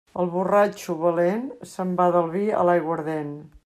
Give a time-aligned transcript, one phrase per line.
[0.21, 1.45] El borratxo valent
[1.75, 3.37] se'n va del vi a l'aiguardent.